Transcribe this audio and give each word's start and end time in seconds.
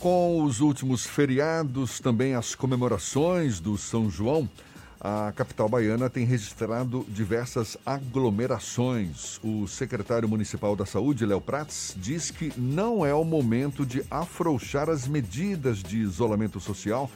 Com 0.00 0.44
os 0.44 0.60
últimos 0.60 1.04
feriados, 1.04 1.98
também 1.98 2.34
as 2.34 2.54
comemorações 2.54 3.58
do 3.58 3.76
São 3.76 4.08
João, 4.08 4.48
a 5.00 5.32
capital 5.34 5.68
baiana 5.68 6.08
tem 6.08 6.24
registrado 6.24 7.04
diversas 7.08 7.76
aglomerações. 7.84 9.40
O 9.42 9.66
secretário 9.66 10.28
municipal 10.28 10.76
da 10.76 10.86
Saúde, 10.86 11.26
Léo 11.26 11.40
Prats, 11.40 11.94
diz 11.96 12.30
que 12.30 12.52
não 12.56 13.04
é 13.04 13.12
o 13.12 13.24
momento 13.24 13.84
de 13.84 14.04
afrouxar 14.08 14.88
as 14.88 15.08
medidas 15.08 15.82
de 15.82 15.98
isolamento 15.98 16.60
social 16.60 17.10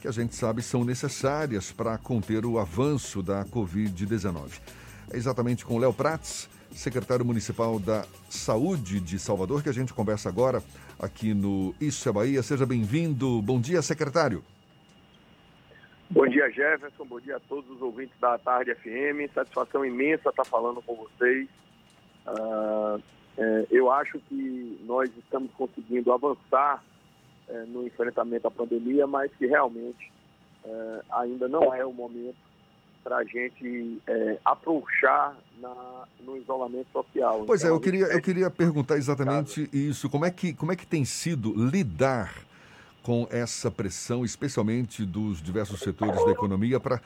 que 0.00 0.06
a 0.06 0.12
gente 0.12 0.34
sabe 0.34 0.62
são 0.62 0.84
necessárias 0.84 1.72
para 1.72 1.96
conter 1.96 2.44
o 2.44 2.58
avanço 2.58 3.22
da 3.22 3.44
Covid-19. 3.46 4.50
É 5.10 5.16
exatamente 5.16 5.64
com 5.64 5.78
Léo 5.78 5.94
Prats, 5.94 6.48
secretário 6.70 7.24
municipal 7.24 7.78
da 7.78 8.04
Saúde 8.28 9.00
de 9.00 9.18
Salvador, 9.18 9.62
que 9.62 9.68
a 9.68 9.72
gente 9.72 9.92
conversa 9.92 10.28
agora 10.28 10.62
aqui 10.98 11.34
no 11.34 11.74
Isso 11.80 12.08
é 12.08 12.12
Bahia. 12.12 12.42
Seja 12.42 12.66
bem-vindo. 12.66 13.40
Bom 13.42 13.60
dia, 13.60 13.82
secretário. 13.82 14.42
Bom 16.10 16.26
dia, 16.26 16.50
Jefferson. 16.50 17.04
Bom 17.04 17.20
dia 17.20 17.36
a 17.36 17.40
todos 17.40 17.70
os 17.70 17.82
ouvintes 17.82 18.14
da 18.20 18.38
Tarde 18.38 18.74
FM. 18.74 19.32
Satisfação 19.34 19.84
imensa 19.84 20.30
estar 20.30 20.44
falando 20.44 20.80
com 20.82 20.94
vocês. 20.96 21.48
Uh, 22.26 23.02
é, 23.38 23.66
eu 23.70 23.90
acho 23.90 24.18
que 24.20 24.80
nós 24.84 25.08
estamos 25.16 25.52
conseguindo 25.52 26.12
avançar 26.12 26.82
é, 27.48 27.64
no 27.66 27.86
enfrentamento 27.86 28.48
à 28.48 28.50
pandemia, 28.50 29.06
mas 29.06 29.32
que 29.36 29.46
realmente 29.46 30.12
é, 30.64 31.02
ainda 31.12 31.48
não 31.48 31.72
é 31.72 31.84
o 31.84 31.92
momento 31.92 32.36
para 33.04 33.18
a 33.18 33.24
gente 33.24 34.02
é, 34.06 34.38
na, 35.60 36.04
no 36.20 36.36
isolamento 36.36 36.88
social. 36.92 37.44
Pois 37.46 37.62
então, 37.62 37.74
é, 37.74 37.76
eu 37.76 37.80
queria, 37.80 38.06
eu 38.06 38.20
queria 38.20 38.50
perguntar 38.50 38.96
exatamente 38.96 39.68
isso. 39.72 40.08
Como 40.08 40.24
é, 40.24 40.30
que, 40.30 40.52
como 40.52 40.72
é 40.72 40.76
que 40.76 40.86
tem 40.86 41.04
sido 41.04 41.52
lidar 41.54 42.34
com 43.02 43.26
essa 43.30 43.70
pressão, 43.70 44.24
especialmente 44.24 45.04
dos 45.04 45.42
diversos 45.42 45.80
setores 45.80 46.24
da 46.24 46.30
economia, 46.30 46.78
para 46.78 47.00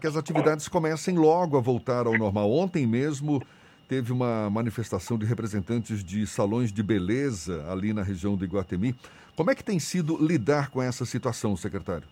que 0.00 0.06
as 0.06 0.16
atividades 0.16 0.68
comecem 0.68 1.16
logo 1.16 1.56
a 1.56 1.60
voltar 1.60 2.06
ao 2.06 2.16
normal? 2.16 2.50
Ontem 2.50 2.86
mesmo 2.86 3.42
teve 3.88 4.12
uma 4.12 4.48
manifestação 4.48 5.18
de 5.18 5.26
representantes 5.26 6.02
de 6.02 6.26
salões 6.26 6.72
de 6.72 6.82
beleza 6.82 7.70
ali 7.70 7.92
na 7.92 8.02
região 8.02 8.36
do 8.36 8.44
Iguatemi. 8.44 8.94
Como 9.36 9.50
é 9.50 9.54
que 9.54 9.64
tem 9.64 9.78
sido 9.78 10.16
lidar 10.24 10.70
com 10.70 10.82
essa 10.82 11.04
situação, 11.04 11.56
secretário? 11.56 12.06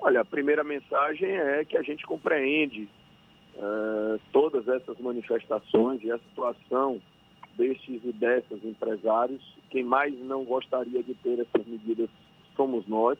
Olha, 0.00 0.20
a 0.20 0.24
primeira 0.24 0.62
mensagem 0.62 1.28
é 1.28 1.64
que 1.64 1.76
a 1.76 1.82
gente 1.82 2.06
compreende 2.06 2.88
uh, 3.58 4.20
todas 4.32 4.66
essas 4.68 4.98
manifestações 4.98 6.02
e 6.02 6.10
a 6.10 6.18
situação 6.18 7.00
destes 7.56 8.00
e 8.04 8.12
dessas 8.12 8.64
empresários. 8.64 9.42
Quem 9.70 9.84
mais 9.84 10.18
não 10.20 10.44
gostaria 10.44 11.02
de 11.02 11.14
ter 11.14 11.40
essas 11.40 11.66
medidas 11.66 12.08
somos 12.56 12.86
nós, 12.86 13.18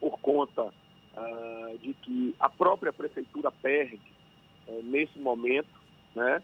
por 0.00 0.18
conta 0.20 0.64
uh, 0.64 1.78
de 1.78 1.92
que 1.94 2.34
a 2.40 2.48
própria 2.48 2.92
prefeitura 2.92 3.50
perde 3.50 4.00
uh, 4.66 4.82
nesse 4.84 5.18
momento. 5.18 5.80
Né? 6.12 6.42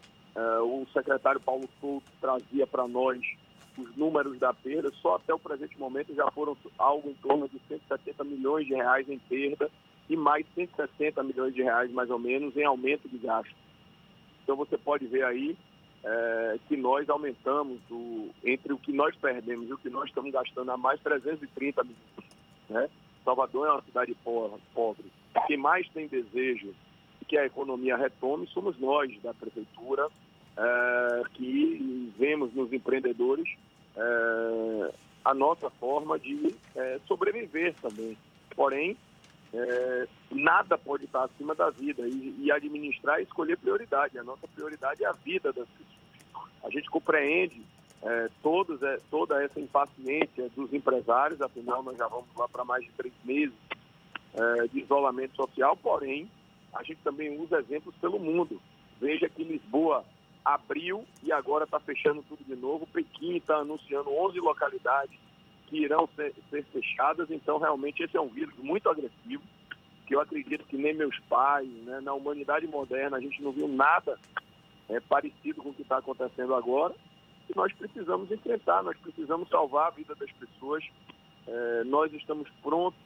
o 0.62 0.86
secretário 0.92 1.40
Paulo 1.40 1.68
Souto 1.80 2.06
trazia 2.20 2.68
para 2.68 2.86
nós 2.86 3.18
os 3.76 3.96
números 3.96 4.38
da 4.38 4.54
perda, 4.54 4.92
só 5.02 5.16
até 5.16 5.34
o 5.34 5.38
presente 5.38 5.76
momento 5.76 6.14
já 6.14 6.30
foram 6.30 6.56
algo 6.78 7.10
em 7.10 7.14
torno 7.14 7.48
de 7.48 7.58
170 7.66 8.22
milhões 8.22 8.66
de 8.66 8.74
reais 8.74 9.08
em 9.08 9.18
perda 9.18 9.68
e 10.08 10.16
mais 10.16 10.46
160 10.54 11.22
milhões 11.22 11.54
de 11.54 11.62
reais, 11.62 11.90
mais 11.92 12.10
ou 12.10 12.18
menos, 12.18 12.56
em 12.56 12.64
aumento 12.64 13.08
de 13.08 13.18
gasto. 13.18 13.54
Então 14.42 14.56
você 14.56 14.78
pode 14.78 15.06
ver 15.06 15.24
aí 15.24 15.56
é, 16.04 16.58
que 16.68 16.76
nós 16.76 17.08
aumentamos 17.08 17.80
o, 17.90 18.30
entre 18.44 18.72
o 18.72 18.78
que 18.78 18.92
nós 18.92 19.14
perdemos 19.16 19.68
e 19.68 19.72
o 19.72 19.78
que 19.78 19.90
nós 19.90 20.08
estamos 20.08 20.32
gastando 20.32 20.70
a 20.70 20.76
mais 20.76 21.00
330 21.00 21.82
milhões. 21.82 22.36
Né? 22.68 22.88
Salvador 23.24 23.66
é 23.66 23.72
uma 23.72 23.82
cidade 23.82 24.16
pobre. 24.72 25.04
Quem 25.46 25.56
mais 25.56 25.88
tem 25.88 26.06
desejo 26.06 26.72
que 27.26 27.36
a 27.36 27.44
economia 27.44 27.96
retome 27.96 28.46
somos 28.48 28.78
nós, 28.78 29.10
da 29.20 29.34
prefeitura, 29.34 30.08
é, 30.56 31.22
que 31.34 32.12
vemos 32.16 32.54
nos 32.54 32.72
empreendedores 32.72 33.48
é, 33.96 34.92
a 35.24 35.34
nossa 35.34 35.68
forma 35.70 36.18
de 36.18 36.54
é, 36.76 37.00
sobreviver 37.06 37.74
também. 37.82 38.16
Porém, 38.54 38.96
é, 39.52 40.08
nada 40.30 40.76
pode 40.76 41.04
estar 41.04 41.24
acima 41.24 41.54
da 41.54 41.70
vida 41.70 42.06
e, 42.06 42.34
e 42.38 42.52
administrar 42.52 43.20
e 43.20 43.24
escolher 43.24 43.56
prioridade. 43.56 44.18
A 44.18 44.24
nossa 44.24 44.46
prioridade 44.48 45.04
é 45.04 45.06
a 45.06 45.12
vida 45.12 45.52
das 45.52 45.66
pessoas. 45.68 46.50
A 46.64 46.70
gente 46.70 46.90
compreende 46.90 47.62
é, 48.02 48.28
todos, 48.42 48.82
é, 48.82 48.98
toda 49.10 49.42
essa 49.42 49.60
impaciência 49.60 50.48
dos 50.50 50.72
empresários, 50.72 51.40
afinal 51.40 51.82
nós 51.82 51.96
já 51.96 52.06
vamos 52.08 52.28
lá 52.36 52.48
para 52.48 52.64
mais 52.64 52.84
de 52.84 52.90
três 52.92 53.14
meses 53.24 53.54
é, 54.34 54.66
de 54.68 54.80
isolamento 54.80 55.34
social, 55.36 55.76
porém 55.76 56.30
a 56.74 56.82
gente 56.82 56.98
também 57.02 57.40
usa 57.40 57.60
exemplos 57.60 57.94
pelo 57.96 58.18
mundo. 58.18 58.60
Veja 59.00 59.28
que 59.28 59.44
Lisboa 59.44 60.04
abriu 60.44 61.04
e 61.22 61.32
agora 61.32 61.64
está 61.64 61.80
fechando 61.80 62.22
tudo 62.28 62.44
de 62.44 62.54
novo. 62.54 62.86
Pequim 62.86 63.36
está 63.36 63.56
anunciando 63.56 64.10
11 64.10 64.38
localidades 64.40 65.18
que 65.66 65.82
irão 65.82 66.08
ser, 66.16 66.34
ser, 66.50 66.64
fechadas. 66.64 67.30
Então, 67.30 67.58
realmente, 67.58 68.02
esse 68.02 68.16
é 68.16 68.20
um 68.20 68.28
vírus 68.28 68.54
muito 68.58 68.88
agressivo, 68.88 69.42
que 70.06 70.14
eu 70.14 70.20
acredito 70.20 70.64
que 70.66 70.76
nem 70.76 70.94
meus 70.94 71.18
pais, 71.28 71.68
né, 71.84 72.00
na 72.00 72.14
humanidade 72.14 72.66
moderna, 72.66 73.16
a 73.16 73.20
gente 73.20 73.42
não 73.42 73.52
viu 73.52 73.68
nada 73.68 74.18
é, 74.88 75.00
parecido 75.00 75.62
com 75.62 75.70
o 75.70 75.74
que 75.74 75.82
está 75.82 75.98
acontecendo 75.98 76.54
agora. 76.54 76.94
E 77.48 77.56
nós 77.56 77.72
precisamos 77.72 78.30
enfrentar, 78.30 78.82
nós 78.82 78.96
precisamos 78.98 79.48
salvar 79.48 79.88
a 79.88 79.90
vida 79.90 80.14
das 80.14 80.30
pessoas. 80.32 80.84
É, 81.46 81.84
nós 81.84 82.12
estamos 82.12 82.48
prontos 82.62 82.98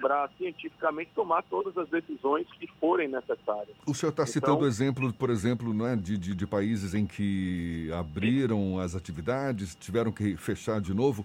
para 0.00 0.28
cientificamente 0.36 1.10
tomar 1.14 1.42
todas 1.44 1.76
as 1.76 1.88
decisões 1.88 2.46
que 2.58 2.66
forem 2.78 3.08
necessárias. 3.08 3.74
O 3.86 3.94
senhor 3.94 4.10
está 4.10 4.22
então, 4.22 4.32
citando 4.32 4.66
exemplo, 4.66 5.12
por 5.12 5.30
exemplo, 5.30 5.72
né, 5.72 5.96
de, 5.96 6.18
de, 6.18 6.34
de, 6.34 6.46
países 6.46 6.94
em 6.94 7.06
que 7.06 7.90
abriram 7.92 8.78
as 8.78 8.94
atividades, 8.94 9.74
tiveram 9.74 10.12
que 10.12 10.36
fechar 10.36 10.80
de 10.80 10.92
novo. 10.92 11.24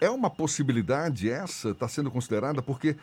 É 0.00 0.08
uma 0.10 0.30
possibilidade 0.30 1.28
essa? 1.28 1.70
Está 1.70 1.88
sendo 1.88 2.10
considerada? 2.10 2.62
Porque 2.62 2.96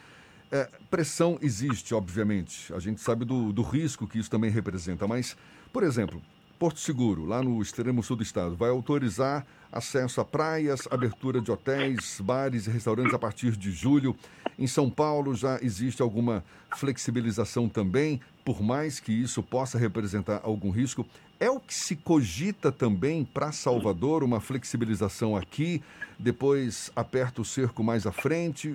é, 0.52 0.70
pressão 0.90 1.38
existe, 1.42 1.94
obviamente. 1.94 2.74
A 2.74 2.80
gente 2.80 3.02
sabe 3.02 3.26
do, 3.26 3.52
do 3.52 3.62
risco 3.62 4.08
que 4.08 4.18
isso 4.18 4.30
também 4.30 4.50
representa. 4.50 5.08
Mas, 5.08 5.36
por 5.74 5.84
exemplo, 5.84 6.22
Porto 6.58 6.80
Seguro, 6.80 7.26
lá 7.26 7.44
no 7.44 7.62
extremo 7.62 8.02
sul 8.02 8.16
do 8.16 8.24
estado, 8.24 8.56
vai 8.56 8.70
autorizar 8.70 9.46
acesso 9.72 10.22
a 10.22 10.26
praias, 10.26 10.88
abertura 10.90 11.42
de 11.42 11.52
hotéis, 11.52 12.22
bares 12.22 12.66
e 12.66 12.70
restaurantes 12.70 13.14
a 13.14 13.20
partir 13.20 13.58
de 13.58 13.72
julho. 13.72 14.16
Em 14.58 14.66
São 14.66 14.90
Paulo 14.90 15.36
já 15.36 15.60
existe 15.62 16.02
alguma 16.02 16.44
flexibilização 16.78 17.68
também, 17.68 18.22
por 18.46 18.62
mais 18.62 19.02
que 19.02 19.12
isso 19.12 19.44
possa 19.44 19.78
representar 19.78 20.40
algum 20.44 20.70
risco. 20.70 21.06
É 21.42 21.50
o 21.50 21.60
que 21.60 21.74
se 21.74 21.98
cogita 21.98 22.72
também 22.72 23.26
para 23.26 23.52
Salvador, 23.52 24.24
uma 24.24 24.40
flexibilização 24.40 25.36
aqui, 25.36 25.84
depois 26.18 26.90
aperta 26.96 27.42
o 27.42 27.46
cerco 27.46 27.84
mais 27.84 28.08
à 28.08 28.14
frente? 28.14 28.74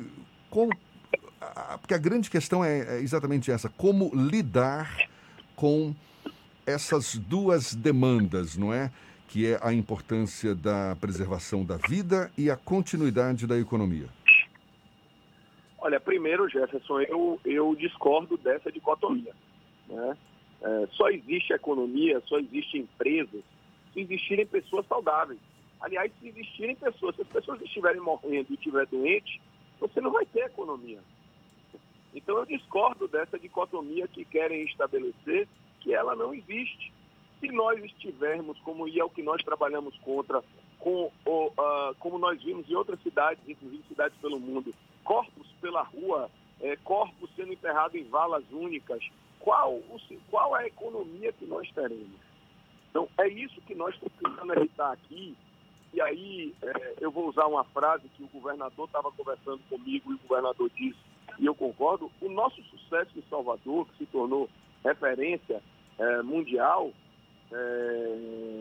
Como... 0.51 0.71
Porque 1.81 1.95
a 1.95 1.99
grande 1.99 2.29
questão 2.29 2.63
é, 2.63 2.99
é 2.99 3.01
exatamente 3.01 3.51
essa: 3.51 3.71
como 3.71 4.11
lidar 4.15 4.95
com 5.57 5.95
essas 6.71 7.17
duas 7.17 7.75
demandas, 7.75 8.57
não 8.57 8.73
é? 8.73 8.91
Que 9.29 9.53
é 9.53 9.61
a 9.63 9.73
importância 9.73 10.55
da 10.55 10.97
preservação 11.01 11.65
da 11.65 11.77
vida 11.77 12.31
e 12.37 12.51
a 12.51 12.57
continuidade 12.57 13.47
da 13.47 13.59
economia. 13.59 14.09
Olha, 15.79 15.99
primeiro, 15.99 16.49
Jefferson, 16.49 17.01
eu, 17.01 17.41
eu 17.45 17.75
discordo 17.75 18.37
dessa 18.37 18.71
dicotomia. 18.71 19.35
Né? 19.89 20.17
É, 20.63 20.89
só 20.93 21.09
existe 21.09 21.53
economia, 21.53 22.23
só 22.27 22.39
existe 22.39 22.79
empresas 22.79 23.43
se 23.93 24.01
existirem 24.01 24.47
pessoas 24.47 24.87
saudáveis. 24.87 25.41
Aliás, 25.81 26.13
se 26.21 26.29
existirem 26.29 26.77
pessoas, 26.77 27.17
se 27.17 27.23
as 27.23 27.29
pessoas 27.29 27.61
estiverem 27.63 28.01
morrendo 28.01 28.47
e 28.51 28.55
estiver 28.55 28.87
doente, 28.87 29.41
você 29.81 30.01
não 30.01 30.11
vai 30.11 30.27
ter 30.27 30.41
economia. 30.41 31.01
Então 32.15 32.37
eu 32.37 32.45
discordo 32.45 33.09
dessa 33.09 33.39
dicotomia 33.39 34.07
que 34.09 34.25
querem 34.25 34.65
estabelecer 34.65 35.49
que 35.81 35.95
ela 35.95 36.15
não 36.15 36.33
existe. 36.35 36.93
Se 37.41 37.49
nós 37.49 37.83
estivermos, 37.83 38.59
como 38.61 38.87
e 38.87 39.01
é 39.01 39.05
o 39.05 39.11
que 39.11 39.23
nós 39.23 39.43
trabalhamos 39.43 39.97
contra, 39.99 40.43
com, 40.79 41.11
o, 41.25 41.47
uh, 41.47 41.95
como 41.99 42.19
nós 42.19 42.43
vimos 42.43 42.69
em 42.69 42.75
outras 42.75 43.01
cidades, 43.03 43.43
inclusive 43.49 43.83
cidades 43.89 44.17
pelo 44.21 44.39
mundo, 44.39 44.75
corpos 45.05 45.47
pela 45.61 45.83
rua, 45.83 46.31
é, 46.61 46.77
corpos 46.77 47.31
sendo 47.35 47.53
enterrados 47.53 47.95
em 47.95 48.05
valas 48.05 48.45
únicas, 48.51 49.03
qual, 49.39 49.73
o, 49.73 50.01
qual 50.31 50.57
é 50.57 50.65
a 50.65 50.67
economia 50.67 51.33
que 51.33 51.47
nós 51.47 51.71
teremos? 51.73 52.21
Então, 52.91 53.09
é 53.19 53.29
isso 53.29 53.61
que 53.63 53.75
nós 53.75 53.97
tentando 53.99 54.53
evitar 54.55 54.93
aqui. 54.93 55.35
E 55.93 56.01
aí, 56.01 56.55
é, 56.63 56.95
eu 57.01 57.11
vou 57.11 57.29
usar 57.29 57.47
uma 57.47 57.65
frase 57.65 58.09
que 58.17 58.23
o 58.23 58.29
governador 58.29 58.87
estava 58.87 59.11
conversando 59.13 59.61
comigo 59.69 60.13
e 60.13 60.15
o 60.15 60.29
governador 60.29 60.71
disse, 60.75 60.99
e 61.39 61.47
eu 61.47 61.55
concordo: 61.55 62.11
o 62.21 62.29
nosso 62.29 62.63
sucesso 62.65 63.11
em 63.17 63.23
Salvador, 63.31 63.87
que 63.89 63.99
se 63.99 64.07
tornou 64.07 64.49
referência 64.85 65.63
é, 65.99 66.23
mundial, 66.23 66.93
é, 67.53 68.61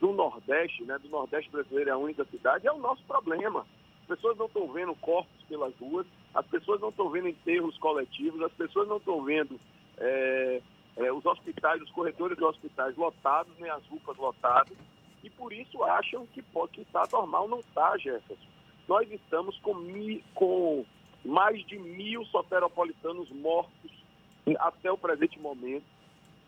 do 0.00 0.12
Nordeste, 0.12 0.84
né, 0.84 0.98
do 0.98 1.08
Nordeste 1.08 1.50
brasileiro 1.50 1.90
é 1.90 1.92
a 1.92 1.98
única 1.98 2.24
cidade, 2.24 2.66
é 2.66 2.72
o 2.72 2.78
nosso 2.78 3.02
problema. 3.04 3.66
As 4.02 4.16
pessoas 4.16 4.36
não 4.38 4.46
estão 4.46 4.66
vendo 4.72 4.94
corpos 4.96 5.42
pelas 5.48 5.76
ruas, 5.76 6.06
as 6.34 6.46
pessoas 6.46 6.80
não 6.80 6.88
estão 6.88 7.10
vendo 7.10 7.28
enterros 7.28 7.76
coletivos, 7.78 8.42
as 8.42 8.52
pessoas 8.52 8.88
não 8.88 8.96
estão 8.96 9.22
vendo 9.22 9.60
é, 9.98 10.62
é, 10.96 11.12
os 11.12 11.24
hospitais, 11.24 11.80
os 11.82 11.90
corredores 11.90 12.36
dos 12.36 12.48
hospitais 12.48 12.96
lotados, 12.96 13.52
nem 13.58 13.70
as 13.70 13.82
UPAs 13.90 14.16
lotadas, 14.16 14.76
e 15.22 15.28
por 15.30 15.52
isso 15.52 15.82
acham 15.84 16.26
que 16.26 16.42
pode 16.42 16.80
estar 16.80 17.06
normal. 17.12 17.46
Não 17.46 17.60
está, 17.60 17.96
Jefferson. 17.98 18.48
Nós 18.88 19.10
estamos 19.12 19.56
com, 19.58 19.74
mi, 19.74 20.24
com 20.34 20.84
mais 21.24 21.64
de 21.66 21.78
mil 21.78 22.24
soteropolitanos 22.26 23.30
mortos 23.30 23.99
até 24.58 24.90
o 24.90 24.98
presente 24.98 25.38
momento. 25.38 25.84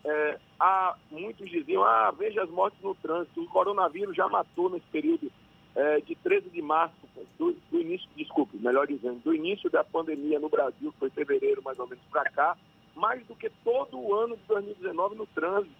É, 0.05 0.39
há, 0.59 0.95
muitos 1.09 1.49
diziam, 1.49 1.83
ah, 1.83 2.11
veja 2.11 2.43
as 2.43 2.49
mortes 2.49 2.81
no 2.81 2.93
trânsito, 2.95 3.41
o 3.41 3.47
coronavírus 3.47 4.15
já 4.15 4.27
matou 4.27 4.69
nesse 4.69 4.85
período 4.87 5.31
é, 5.75 6.01
de 6.01 6.13
13 6.15 6.49
de 6.49 6.61
março, 6.61 6.95
do, 7.37 7.53
do, 7.71 7.79
início, 7.79 8.07
desculpe, 8.15 8.57
melhor 8.57 8.85
dizendo, 8.85 9.19
do 9.23 9.33
início 9.33 9.69
da 9.69 9.83
pandemia 9.83 10.39
no 10.39 10.49
Brasil, 10.49 10.91
que 10.91 10.99
foi 10.99 11.09
fevereiro 11.09 11.63
mais 11.63 11.79
ou 11.79 11.87
menos 11.87 12.03
para 12.11 12.29
cá, 12.29 12.57
mais 12.95 13.25
do 13.25 13.35
que 13.35 13.49
todo 13.63 13.97
o 13.97 14.13
ano 14.13 14.35
de 14.35 14.43
2019 14.43 15.15
no 15.15 15.25
trânsito, 15.27 15.73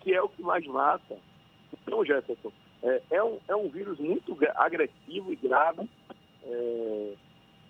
que 0.00 0.14
é 0.14 0.22
o 0.22 0.28
que 0.28 0.42
mais 0.42 0.66
mata. 0.66 1.16
Então, 1.72 2.04
Jefferson, 2.04 2.50
é, 2.82 3.02
é 3.10 3.22
um, 3.22 3.38
é 3.48 3.54
um 3.54 3.68
vírus 3.68 3.98
muito 3.98 4.36
agressivo 4.56 5.32
e 5.32 5.36
grave. 5.36 5.88
É, 6.44 7.14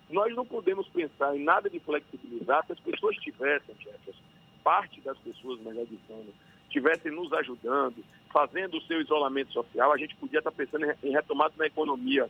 nós 0.09 0.35
não 0.35 0.45
podemos 0.45 0.87
pensar 0.89 1.35
em 1.35 1.43
nada 1.43 1.69
de 1.69 1.79
flexibilizar 1.79 2.65
se 2.65 2.73
as 2.73 2.79
pessoas 2.79 3.15
tivessem, 3.17 3.75
Jefferson, 3.79 4.23
parte 4.63 5.01
das 5.01 5.17
pessoas, 5.19 5.59
melhor 5.61 5.85
dizendo, 5.85 6.33
estivessem 6.63 7.11
nos 7.11 7.31
ajudando, 7.33 8.03
fazendo 8.31 8.77
o 8.77 8.81
seu 8.81 9.01
isolamento 9.01 9.51
social, 9.51 9.91
a 9.91 9.97
gente 9.97 10.15
podia 10.15 10.39
estar 10.39 10.51
pensando 10.51 10.85
em 11.03 11.11
retomada 11.11 11.53
na 11.57 11.67
economia. 11.67 12.29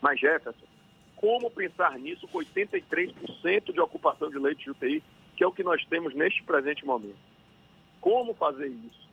Mas, 0.00 0.20
Jefferson, 0.20 0.66
como 1.16 1.50
pensar 1.50 1.98
nisso 1.98 2.28
com 2.28 2.38
83% 2.38 3.72
de 3.72 3.80
ocupação 3.80 4.30
de 4.30 4.38
leite 4.38 4.64
de 4.64 4.70
UTI, 4.70 5.02
que 5.36 5.42
é 5.42 5.46
o 5.46 5.52
que 5.52 5.62
nós 5.62 5.84
temos 5.86 6.14
neste 6.14 6.42
presente 6.42 6.84
momento? 6.84 7.18
Como 8.00 8.34
fazer 8.34 8.68
isso? 8.68 9.08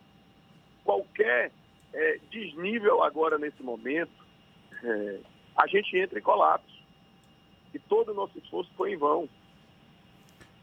Qualquer 0.83 1.51
é, 1.93 2.19
desnível 2.29 3.03
agora 3.03 3.37
nesse 3.37 3.63
momento, 3.63 4.11
é, 4.83 5.19
a 5.55 5.67
gente 5.67 5.97
entra 5.97 6.19
em 6.19 6.21
colapso. 6.21 6.72
E 7.73 7.79
todo 7.79 8.11
o 8.11 8.13
nosso 8.13 8.37
esforço 8.37 8.69
foi 8.75 8.93
em 8.93 8.97
vão. 8.97 9.27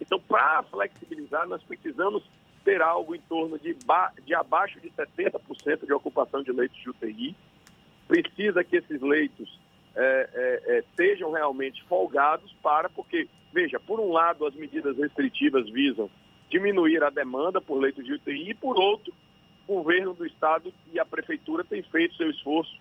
Então, 0.01 0.19
para 0.21 0.63
flexibilizar, 0.65 1.47
nós 1.47 1.63
precisamos 1.63 2.23
ter 2.65 2.83
algo 2.83 3.15
em 3.15 3.21
torno 3.23 3.59
de, 3.59 3.77
de 4.25 4.35
abaixo 4.35 4.81
de 4.81 4.91
70% 4.91 5.87
de 5.87 5.93
ocupação 5.93 6.43
de 6.43 6.53
leitos 6.53 6.79
de 6.79 6.91
UTI. 6.91 7.37
Precisa 8.07 8.65
que 8.65 8.77
esses 8.77 9.01
leitos 9.01 9.59
é, 9.95 10.31
é, 10.33 10.73
é, 10.73 10.79
estejam 10.81 11.33
realmente 11.33 11.83
folgados 11.85 12.53
para, 12.63 12.89
porque, 12.89 13.29
veja, 13.53 13.79
por 13.81 14.01
um 14.01 14.13
lado, 14.13 14.47
as 14.47 14.55
medidas 14.55 14.97
restritivas 14.97 15.69
visam 15.71 16.11
diminuir 16.49 17.03
a 17.03 17.11
demanda 17.11 17.61
por 17.61 17.79
leitos 17.79 18.05
de 18.05 18.13
UTI 18.15 18.51
e, 18.51 18.55
por 18.55 18.79
outro, 18.79 19.13
o 19.67 19.75
governo 19.75 20.15
do 20.15 20.27
estado 20.27 20.73
e 20.93 20.99
a 20.99 21.05
prefeitura 21.05 21.65
têm 21.65 21.83
feito 21.83 22.17
seu 22.17 22.31
esforço 22.31 22.77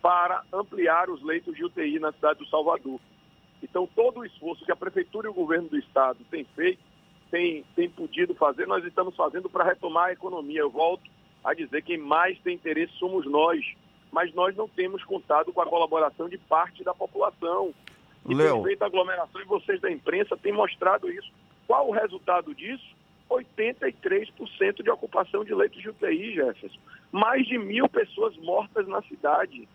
para 0.00 0.42
ampliar 0.52 1.08
os 1.10 1.22
leitos 1.22 1.54
de 1.54 1.64
UTI 1.64 1.98
na 1.98 2.12
cidade 2.12 2.38
do 2.38 2.48
Salvador. 2.48 3.00
Então, 3.64 3.88
todo 3.96 4.20
o 4.20 4.24
esforço 4.26 4.64
que 4.64 4.70
a 4.70 4.76
Prefeitura 4.76 5.26
e 5.26 5.30
o 5.30 5.34
governo 5.34 5.68
do 5.68 5.78
Estado 5.78 6.18
têm 6.30 6.44
feito, 6.54 6.80
têm, 7.30 7.64
têm 7.74 7.88
podido 7.88 8.34
fazer, 8.34 8.66
nós 8.66 8.84
estamos 8.84 9.16
fazendo 9.16 9.48
para 9.48 9.64
retomar 9.64 10.08
a 10.08 10.12
economia. 10.12 10.60
Eu 10.60 10.70
volto 10.70 11.02
a 11.42 11.54
dizer 11.54 11.80
que 11.82 11.96
quem 11.96 11.98
mais 11.98 12.38
tem 12.40 12.54
interesse 12.54 12.92
somos 12.98 13.24
nós, 13.24 13.64
mas 14.12 14.32
nós 14.34 14.54
não 14.54 14.68
temos 14.68 15.02
contado 15.02 15.50
com 15.50 15.62
a 15.62 15.66
colaboração 15.66 16.28
de 16.28 16.36
parte 16.36 16.84
da 16.84 16.92
população. 16.92 17.72
E 18.28 18.34
Leo. 18.34 18.56
tem 18.56 18.64
feito 18.64 18.84
aglomeração 18.84 19.40
e 19.40 19.44
vocês 19.44 19.80
da 19.80 19.90
imprensa 19.90 20.36
têm 20.36 20.52
mostrado 20.52 21.10
isso. 21.10 21.32
Qual 21.66 21.88
o 21.88 21.92
resultado 21.92 22.54
disso? 22.54 22.94
83% 23.30 24.82
de 24.82 24.90
ocupação 24.90 25.42
de 25.42 25.54
leitos 25.54 25.80
de 25.80 25.88
UTI, 25.88 26.34
Jefferson. 26.34 26.78
Mais 27.10 27.46
de 27.46 27.58
mil 27.58 27.88
pessoas 27.88 28.36
mortas 28.36 28.86
na 28.86 29.00
cidade. 29.02 29.66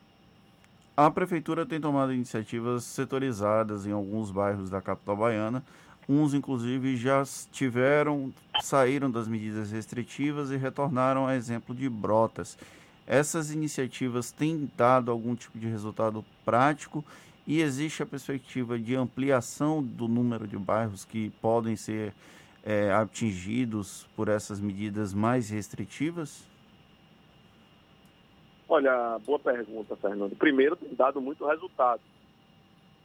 A 1.02 1.10
prefeitura 1.10 1.66
tem 1.66 1.80
tomado 1.80 2.14
iniciativas 2.14 2.84
setorizadas 2.84 3.88
em 3.88 3.92
alguns 3.94 4.32
bairros 4.32 4.70
da 4.70 4.82
capital 4.82 5.16
baiana. 5.16 5.64
Uns, 6.10 6.34
inclusive, 6.34 6.98
já 6.98 7.24
tiveram, 7.54 8.34
saíram 8.60 9.10
das 9.10 9.26
medidas 9.26 9.72
restritivas 9.72 10.52
e 10.52 10.58
retornaram 10.58 11.26
a 11.26 11.38
exemplo 11.38 11.74
de 11.74 11.88
Brotas. 11.88 12.58
Essas 13.08 13.50
iniciativas 13.50 14.30
têm 14.30 14.70
dado 14.76 15.10
algum 15.10 15.36
tipo 15.36 15.58
de 15.58 15.68
resultado 15.68 16.26
prático 16.44 17.02
e 17.48 17.62
existe 17.62 18.04
a 18.04 18.06
perspectiva 18.06 18.78
de 18.78 18.94
ampliação 18.94 19.82
do 19.82 20.06
número 20.06 20.46
de 20.46 20.58
bairros 20.58 21.06
que 21.06 21.30
podem 21.42 21.78
ser 21.78 22.14
é, 22.62 22.92
atingidos 22.92 24.06
por 24.18 24.28
essas 24.28 24.60
medidas 24.60 25.14
mais 25.14 25.50
restritivas? 25.50 26.44
Olha, 28.70 29.18
boa 29.26 29.40
pergunta, 29.40 29.96
Fernando. 29.96 30.36
Primeiro, 30.36 30.76
tem 30.76 30.94
dado 30.94 31.20
muito 31.20 31.44
resultado. 31.44 32.02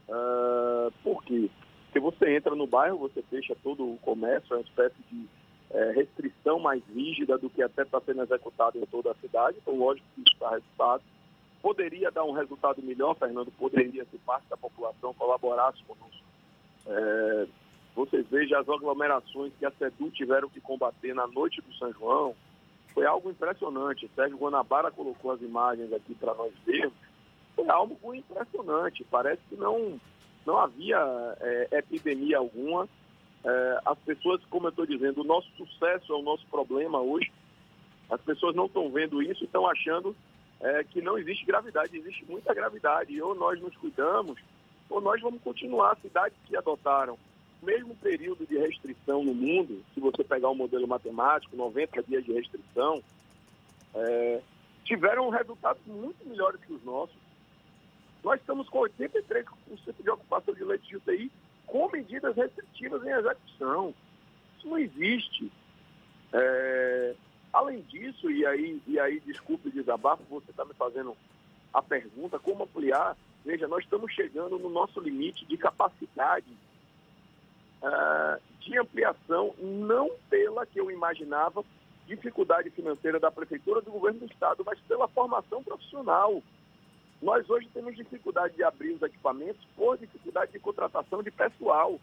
Uh, 0.07 0.93
por 1.03 1.25
quê? 1.25 1.49
Porque 1.87 1.99
você 1.99 2.37
entra 2.37 2.55
no 2.55 2.67
bairro, 2.67 2.99
você 2.99 3.23
fecha 3.23 3.57
todo 3.63 3.83
o 3.83 3.97
comércio, 3.99 4.53
é 4.53 4.57
uma 4.59 4.63
espécie 4.63 5.03
de 5.11 5.27
é, 5.71 5.93
restrição 5.93 6.59
mais 6.59 6.83
rígida 6.95 7.39
do 7.39 7.49
que 7.49 7.63
até 7.63 7.83
está 7.83 7.99
sendo 8.01 8.23
executado 8.23 8.79
em 8.79 8.85
toda 8.87 9.13
a 9.13 9.15
cidade. 9.15 9.57
Então, 9.63 9.79
lógico 9.79 10.07
que 10.15 10.21
isso 10.21 10.39
dá 10.39 10.51
resultado. 10.51 11.03
Poderia 11.63 12.11
dar 12.11 12.25
um 12.25 12.33
resultado 12.33 12.83
melhor, 12.83 13.15
Fernando, 13.17 13.51
poderia, 13.53 14.05
se 14.05 14.19
parte 14.19 14.47
da 14.51 14.57
população 14.59 15.15
colaborasse 15.15 15.83
conosco. 15.85 16.25
É, 16.87 17.47
vocês 17.95 18.27
vejam 18.29 18.61
as 18.61 18.69
aglomerações 18.69 19.53
que 19.59 19.65
a 19.65 19.71
SEDU 19.71 20.11
tiveram 20.11 20.51
que 20.51 20.61
combater 20.61 21.15
na 21.15 21.27
noite 21.27 21.63
do 21.63 21.73
São 21.75 21.91
João, 21.93 22.35
foi 22.95 23.05
algo 23.05 23.29
impressionante. 23.29 24.11
Sérgio 24.15 24.39
Guanabara 24.39 24.91
colocou 24.91 25.33
as 25.33 25.43
imagens 25.43 25.93
aqui 25.93 26.15
para 26.15 26.33
nós 26.35 26.53
vermos. 26.65 26.95
Foi 27.57 27.69
algo 27.69 28.15
impressionante. 28.15 29.05
Parece 29.11 29.43
que 29.49 29.57
não, 29.57 30.01
não 30.47 30.59
havia 30.59 30.99
é, 31.41 31.69
epidemia 31.73 32.39
alguma. 32.39 32.89
É, 33.45 33.81
as 33.85 33.99
pessoas, 33.99 34.41
como 34.49 34.67
eu 34.67 34.71
estou 34.71 34.87
dizendo, 34.87 35.21
o 35.21 35.25
nosso 35.25 35.49
sucesso 35.57 36.13
é 36.13 36.17
o 36.17 36.23
nosso 36.23 36.47
problema 36.47 37.01
hoje. 37.01 37.33
As 38.09 38.21
pessoas 38.21 38.55
não 38.55 38.67
estão 38.67 38.89
vendo 38.91 39.21
isso 39.21 39.43
e 39.43 39.47
estão 39.47 39.67
achando 39.67 40.15
é, 40.61 40.85
que 40.85 41.03
não 41.03 41.19
existe 41.19 41.45
gravidade. 41.45 41.99
Existe 41.99 42.25
muita 42.27 42.55
gravidade. 42.55 43.21
Ou 43.21 43.35
nós 43.35 43.61
nos 43.61 43.77
cuidamos, 43.77 44.39
ou 44.89 45.01
nós 45.01 45.21
vamos 45.21 45.43
continuar. 45.43 45.97
Cidades 46.01 46.39
que 46.47 46.57
adotaram 46.57 47.19
mesmo 47.65 47.95
período 47.97 48.47
de 48.47 48.57
restrição 48.59 49.25
no 49.25 49.35
mundo, 49.35 49.83
se 49.93 50.01
você 50.01 50.23
pegar 50.23 50.49
o 50.51 50.55
modelo 50.55 50.87
matemático, 50.87 51.57
90 51.57 52.03
dias 52.03 52.25
de 52.25 52.33
restrição, 52.33 53.03
é, 53.95 54.41
tiveram 54.85 55.31
resultados 55.31 55.83
muito 55.87 56.27
melhores 56.29 56.61
que 56.61 56.73
os 56.73 56.85
nossos. 56.85 57.17
Nós 58.23 58.41
estamos 58.41 58.69
com 58.69 58.79
83% 58.81 59.47
de 60.01 60.11
ocupação 60.11 60.55
de 60.55 60.65
leitos 60.65 60.89
de 60.89 60.97
UTI 60.97 61.31
com 61.67 61.91
medidas 61.91 62.37
restritivas 62.37 63.05
em 63.05 63.11
execução. 63.11 63.95
Isso 64.59 64.69
não 64.69 64.79
existe. 64.79 65.51
É, 66.33 67.15
além 67.53 67.81
disso, 67.83 68.31
e 68.31 68.47
aí, 68.47 68.81
e 68.87 68.99
aí 68.99 69.21
desculpe 69.21 69.69
o 69.69 69.73
desabafo, 69.73 70.23
você 70.29 70.51
está 70.51 70.65
me 70.65 70.75
fazendo 70.75 71.17
a 71.73 71.83
pergunta, 71.83 72.39
como 72.39 72.65
ampliar? 72.65 73.17
Veja, 73.45 73.69
nós 73.69 73.85
estamos 73.85 74.13
chegando 74.13 74.59
no 74.59 74.71
nosso 74.71 75.01
limite 75.01 75.45
de 75.45 75.57
capacidade 75.57 76.47
uh, 77.85 78.41
de 78.61 78.79
ampliação, 78.79 79.55
não 79.59 80.11
pela 80.31 80.65
que 80.65 80.81
eu 80.81 80.91
imaginava 80.91 81.65
dificuldade 82.07 82.71
financeira 82.71 83.21
da 83.21 83.31
prefeitura, 83.31 83.81
do 83.81 83.91
governo 83.91 84.21
do 84.21 84.27
estado, 84.27 84.63
mas 84.65 84.79
pela 84.81 85.09
formação 85.09 85.63
profissional. 85.63 86.43
Nós 87.23 87.49
hoje 87.49 87.69
temos 87.73 87.97
dificuldade 87.97 88.55
de 88.55 88.63
abrir 88.63 88.93
os 88.93 89.03
equipamentos 89.03 89.65
por 89.77 89.97
dificuldade 89.97 90.53
de 90.53 90.59
contratação 90.59 91.23
de 91.23 91.31
pessoal. 91.31 91.99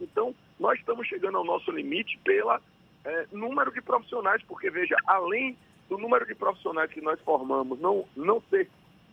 Então, 0.00 0.34
nós 0.58 0.78
estamos 0.78 1.06
chegando 1.06 1.36
ao 1.36 1.44
nosso 1.44 1.70
limite 1.70 2.18
pela 2.24 2.60
é, 3.04 3.26
número 3.32 3.72
de 3.72 3.82
profissionais, 3.82 4.42
porque 4.44 4.70
veja, 4.70 4.96
além 5.06 5.56
do 5.88 5.98
número 5.98 6.26
de 6.26 6.34
profissionais 6.34 6.90
que 6.90 7.00
nós 7.00 7.20
formamos 7.20 7.78
não, 7.78 8.06
não 8.16 8.42
ser 8.48 8.68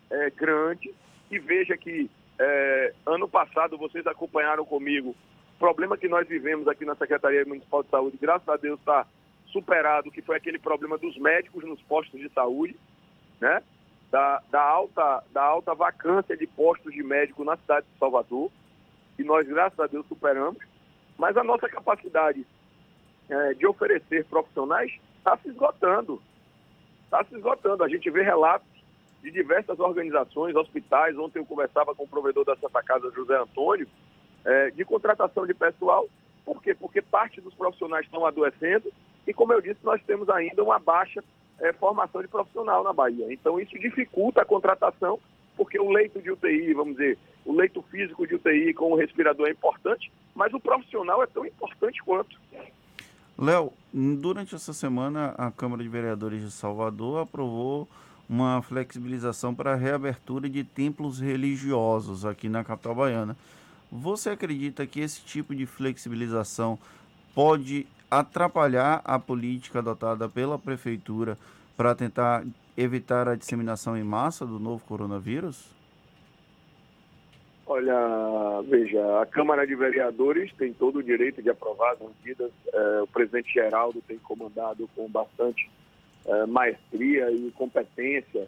é, 0.10 0.30
grande, 0.30 0.94
e 1.30 1.40
veja 1.40 1.76
que 1.76 2.10
é, 2.40 2.94
ano 3.06 3.28
passado, 3.28 3.78
vocês 3.78 4.06
acompanharam 4.08 4.66
comigo 4.66 5.16
o 5.56 5.60
problema 5.60 5.98
que 5.98 6.08
nós 6.08 6.28
vivemos 6.28 6.68
aqui 6.68 6.84
na 6.84 6.96
Secretaria 6.96 7.46
Municipal 7.46 7.84
de 7.84 7.90
Saúde, 7.90 8.18
graças 8.20 8.48
a 8.50 8.58
Deus 8.58 8.80
está 8.80 9.06
superado, 9.48 10.12
que 10.12 10.22
foi 10.22 10.36
aquele 10.36 10.60
problema 10.60 10.98
dos 10.98 11.16
médicos 11.18 11.64
nos 11.64 11.82
postos 11.84 12.20
de 12.20 12.28
saúde, 12.30 12.76
né? 13.40 13.62
Da, 14.12 14.42
da, 14.52 14.62
alta, 14.62 15.24
da 15.32 15.44
alta 15.44 15.74
vacância 15.74 16.36
de 16.36 16.46
postos 16.46 16.94
de 16.94 17.04
médico 17.04 17.44
na 17.44 17.56
cidade 17.58 17.86
de 17.92 18.00
Salvador, 18.00 18.52
e 19.18 19.24
nós, 19.24 19.48
graças 19.48 19.80
a 19.80 19.88
Deus, 19.88 20.06
superamos. 20.08 20.62
Mas 21.18 21.38
a 21.38 21.44
nossa 21.44 21.70
capacidade 21.70 22.46
é, 23.30 23.54
de 23.54 23.66
oferecer 23.66 24.26
profissionais 24.26 24.92
está 25.18 25.38
se 25.38 25.50
esgotando. 25.50 26.22
está 27.06 27.24
se 27.24 27.36
esgotando. 27.36 27.84
A 27.84 27.90
gente 27.90 28.10
vê 28.10 28.24
relatos 28.24 28.68
de 29.24 29.32
diversas 29.32 29.80
organizações, 29.80 30.56
hospitais. 30.56 31.18
Ontem 31.18 31.40
eu 31.40 31.46
conversava 31.46 31.96
com 31.96 32.04
o 32.04 32.08
provedor 32.08 32.44
da 32.44 32.58
Santa 32.58 32.84
Casa, 32.84 33.10
José 33.16 33.36
Antônio, 33.38 33.88
é, 34.44 34.70
de 34.72 34.84
contratação 34.84 35.48
de 35.48 35.54
pessoal. 35.54 36.08
Por 36.46 36.62
quê? 36.62 36.76
Porque 36.76 37.02
parte 37.02 37.40
dos 37.40 37.54
profissionais 37.54 38.06
estão 38.06 38.26
adoecendo 38.26 38.92
e, 39.26 39.34
como 39.34 39.54
eu 39.54 39.62
disse, 39.62 39.80
nós 39.82 40.02
temos 40.04 40.30
ainda 40.30 40.62
uma 40.62 40.78
baixa 40.78 41.24
é, 41.60 41.72
formação 41.72 42.22
de 42.22 42.28
profissional 42.28 42.84
na 42.84 42.92
Bahia. 42.92 43.32
Então, 43.32 43.58
isso 43.58 43.80
dificulta 43.80 44.42
a 44.42 44.46
contratação, 44.46 45.18
porque 45.56 45.80
o 45.80 45.90
leito 45.90 46.22
de 46.22 46.30
UTI, 46.30 46.74
vamos 46.74 46.98
dizer, 46.98 47.18
o 47.46 47.54
leito 47.54 47.82
físico 47.84 48.28
de 48.28 48.36
UTI 48.36 48.74
com 48.74 48.92
o 48.92 48.96
respirador 48.96 49.48
é 49.48 49.52
importante, 49.52 50.12
mas 50.36 50.54
o 50.54 50.60
profissional 50.60 51.24
é 51.24 51.28
tão 51.28 51.46
importante 51.46 52.04
quanto. 52.04 52.38
Léo, 53.40 53.72
durante 53.94 54.54
essa 54.54 54.74
semana, 54.74 55.34
a 55.38 55.50
Câmara 55.50 55.82
de 55.82 55.90
Vereadores 55.90 56.42
de 56.42 56.52
Salvador 56.52 57.22
aprovou 57.22 57.88
uma 58.30 58.62
flexibilização 58.62 59.54
para 59.54 59.74
a 59.74 59.76
reabertura 59.76 60.50
de 60.50 60.64
templos 60.64 61.20
religiosos 61.20 62.26
aqui 62.26 62.50
na 62.50 62.64
capital 62.64 62.96
baiana. 62.96 63.36
Você 63.92 64.32
acredita 64.32 64.88
que 64.88 65.00
esse 65.00 65.22
tipo 65.22 65.54
de 65.54 65.66
flexibilização 65.66 66.80
pode 67.36 67.86
atrapalhar 68.10 69.02
a 69.04 69.20
política 69.20 69.80
adotada 69.80 70.30
pela 70.30 70.58
prefeitura 70.58 71.38
para 71.76 71.96
tentar 71.96 72.44
evitar 72.78 73.28
a 73.28 73.36
disseminação 73.36 73.98
em 73.98 74.04
massa 74.04 74.46
do 74.46 74.60
novo 74.60 74.84
coronavírus? 74.86 75.72
Olha, 77.66 78.62
veja, 78.68 79.22
a 79.22 79.26
Câmara 79.26 79.66
de 79.66 79.74
Vereadores 79.74 80.52
tem 80.54 80.74
todo 80.74 80.98
o 80.98 81.04
direito 81.04 81.42
de 81.42 81.50
aprovar 81.50 81.94
as 81.94 82.00
medidas. 82.00 82.52
É, 82.74 83.02
o 83.02 83.08
presidente 83.08 83.54
Geraldo 83.54 84.02
tem 84.08 84.18
comandado 84.20 84.88
com 84.96 85.10
bastante 85.10 85.70
é, 86.26 86.46
maestria 86.46 87.32
e 87.32 87.52
competência 87.52 88.48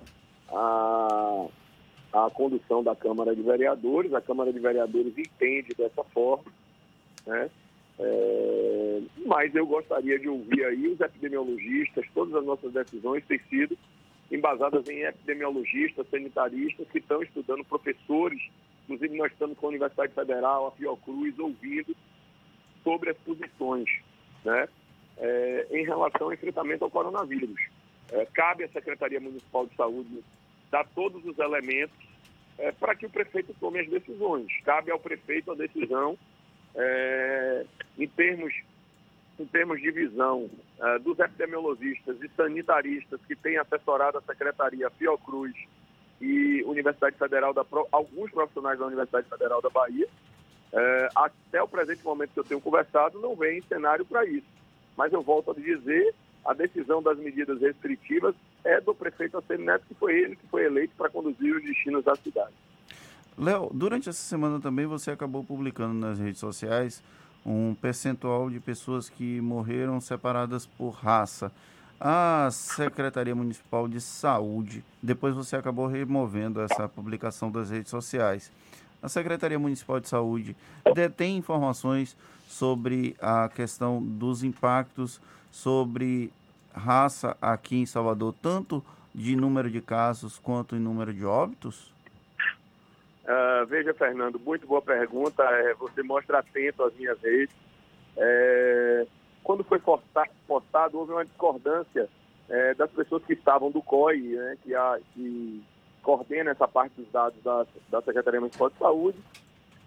a, 0.49 1.47
a 2.13 2.29
condução 2.31 2.83
da 2.83 2.95
Câmara 2.95 3.35
de 3.35 3.41
Vereadores. 3.41 4.13
A 4.13 4.21
Câmara 4.21 4.51
de 4.51 4.59
Vereadores 4.59 5.17
entende 5.17 5.69
dessa 5.77 6.03
forma, 6.05 6.51
né? 7.25 7.49
É, 7.97 9.01
mas 9.25 9.55
eu 9.55 9.65
gostaria 9.65 10.19
de 10.19 10.27
ouvir 10.27 10.65
aí 10.65 10.87
os 10.87 10.99
epidemiologistas, 10.99 12.05
todas 12.13 12.35
as 12.35 12.45
nossas 12.45 12.73
decisões 12.73 13.25
têm 13.25 13.39
sido 13.49 13.77
embasadas 14.29 14.87
em 14.89 15.01
epidemiologistas, 15.03 16.07
sanitaristas 16.09 16.87
que 16.89 16.97
estão 16.97 17.21
estudando, 17.21 17.63
professores, 17.63 18.41
inclusive 18.83 19.17
nós 19.17 19.31
estamos 19.31 19.57
com 19.57 19.67
a 19.67 19.69
Universidade 19.69 20.13
Federal, 20.13 20.67
a 20.67 20.71
Fiocruz, 20.71 21.37
ouvindo 21.39 21.95
sobre 22.83 23.11
as 23.11 23.17
posições, 23.17 23.89
né? 24.43 24.67
É, 25.17 25.67
em 25.71 25.85
relação 25.85 26.27
ao 26.27 26.33
enfrentamento 26.33 26.83
ao 26.83 26.91
coronavírus. 26.91 27.59
É, 28.11 28.25
cabe 28.33 28.63
à 28.63 28.69
Secretaria 28.69 29.19
Municipal 29.19 29.65
de 29.65 29.75
Saúde 29.75 30.23
dar 30.69 30.85
todos 30.93 31.23
os 31.25 31.37
elementos 31.39 31.97
é, 32.57 32.71
para 32.71 32.95
que 32.95 33.05
o 33.05 33.09
prefeito 33.09 33.55
tome 33.59 33.79
as 33.79 33.89
decisões. 33.89 34.47
Cabe 34.63 34.91
ao 34.91 34.99
prefeito 34.99 35.51
a 35.51 35.55
decisão 35.55 36.17
é, 36.75 37.65
em, 37.97 38.07
termos, 38.07 38.53
em 39.39 39.45
termos 39.45 39.81
de 39.81 39.91
visão 39.91 40.49
é, 40.79 40.99
dos 40.99 41.17
epidemiologistas 41.19 42.21
e 42.21 42.29
sanitaristas 42.29 43.19
que 43.27 43.35
têm 43.35 43.57
assessorado 43.57 44.17
a 44.17 44.21
Secretaria 44.21 44.89
Fiocruz 44.91 45.55
e 46.21 46.63
Universidade 46.65 47.17
Federal 47.17 47.53
da 47.53 47.65
alguns 47.91 48.31
profissionais 48.31 48.79
da 48.79 48.85
Universidade 48.85 49.27
Federal 49.27 49.61
da 49.61 49.69
Bahia. 49.69 50.07
É, 50.71 51.09
até 51.15 51.61
o 51.61 51.67
presente 51.67 52.03
momento 52.03 52.33
que 52.33 52.39
eu 52.39 52.43
tenho 52.43 52.61
conversado, 52.61 53.19
não 53.19 53.35
vem 53.35 53.61
cenário 53.61 54.05
para 54.05 54.25
isso. 54.25 54.54
Mas 54.97 55.11
eu 55.11 55.21
volto 55.21 55.51
a 55.51 55.53
dizer, 55.53 56.13
a 56.45 56.53
decisão 56.53 57.01
das 57.01 57.17
medidas 57.17 57.59
restritivas 57.59 58.35
é 58.63 58.79
do 58.79 58.93
prefeito 58.93 59.37
Assemi 59.37 59.65
Neto, 59.65 59.85
que 59.87 59.95
foi 59.95 60.13
ele 60.17 60.35
que 60.35 60.47
foi 60.47 60.65
eleito 60.65 60.93
para 60.97 61.09
conduzir 61.09 61.55
os 61.55 61.63
destinos 61.63 62.03
da 62.03 62.15
cidade. 62.15 62.53
Léo, 63.37 63.69
durante 63.73 64.07
essa 64.07 64.23
semana 64.23 64.61
também 64.61 64.85
você 64.85 65.11
acabou 65.11 65.43
publicando 65.43 65.93
nas 65.93 66.19
redes 66.19 66.39
sociais 66.39 67.03
um 67.45 67.75
percentual 67.75 68.49
de 68.49 68.59
pessoas 68.59 69.09
que 69.09 69.41
morreram 69.41 69.99
separadas 69.99 70.65
por 70.65 70.91
raça. 70.91 71.51
A 71.99 72.49
Secretaria 72.51 73.35
Municipal 73.35 73.87
de 73.87 74.01
Saúde, 74.01 74.83
depois 75.01 75.35
você 75.35 75.55
acabou 75.55 75.87
removendo 75.87 76.59
essa 76.59 76.89
publicação 76.89 77.51
das 77.51 77.69
redes 77.69 77.89
sociais. 77.89 78.51
A 79.01 79.07
Secretaria 79.07 79.59
Municipal 79.59 79.99
de 79.99 80.09
Saúde 80.09 80.55
detém 80.93 81.37
informações 81.37 82.17
sobre 82.47 83.15
a 83.19 83.49
questão 83.49 84.01
dos 84.01 84.43
impactos 84.43 85.21
sobre 85.51 86.31
raça 86.73 87.37
aqui 87.41 87.77
em 87.77 87.85
Salvador, 87.85 88.33
tanto 88.41 88.83
de 89.13 89.35
número 89.35 89.69
de 89.69 89.81
casos 89.81 90.37
quanto 90.37 90.75
em 90.75 90.79
número 90.79 91.13
de 91.13 91.25
óbitos? 91.25 91.93
Uh, 93.23 93.65
veja, 93.65 93.93
Fernando, 93.93 94.39
muito 94.39 94.67
boa 94.67 94.81
pergunta. 94.81 95.41
É, 95.43 95.73
você 95.73 96.03
mostra 96.03 96.39
atento 96.39 96.83
às 96.83 96.93
minhas 96.95 97.19
redes. 97.21 97.55
É, 98.17 99.07
quando 99.43 99.63
foi 99.63 99.79
postado, 99.79 100.99
houve 100.99 101.13
uma 101.13 101.25
discordância 101.25 102.09
é, 102.49 102.73
das 102.75 102.91
pessoas 102.91 103.23
que 103.25 103.33
estavam 103.33 103.71
do 103.71 103.81
COI, 103.81 104.19
né, 104.19 104.57
que, 104.63 104.75
a, 104.75 104.99
que 105.13 105.63
coordena 106.03 106.51
essa 106.51 106.67
parte 106.67 106.93
dos 106.95 107.11
dados 107.11 107.41
da, 107.43 107.65
da 107.89 108.01
Secretaria 108.01 108.39
Municipal 108.39 108.69
de 108.69 108.77
Saúde, 108.77 109.17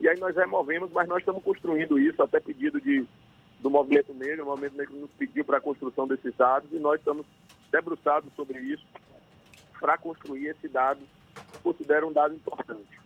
e 0.00 0.08
aí 0.08 0.18
nós 0.18 0.36
removemos, 0.36 0.90
mas 0.92 1.08
nós 1.08 1.18
estamos 1.18 1.42
construindo 1.42 1.98
isso, 1.98 2.22
até 2.22 2.38
pedido 2.38 2.80
de, 2.80 3.06
do 3.60 3.68
Movimento 3.68 4.14
Negro, 4.14 4.44
o 4.44 4.46
Movimento 4.46 4.76
Negro 4.76 4.96
nos 4.96 5.10
pediu 5.12 5.44
para 5.44 5.58
a 5.58 5.60
construção 5.60 6.06
desses 6.06 6.34
dados, 6.36 6.70
e 6.72 6.78
nós 6.78 6.98
estamos 6.98 7.26
debruçados 7.70 8.32
sobre 8.34 8.60
isso 8.60 8.84
para 9.80 9.98
construir 9.98 10.48
esse 10.48 10.68
dado, 10.68 11.00
considero 11.62 12.08
um 12.08 12.12
dado 12.12 12.34
importante. 12.34 12.98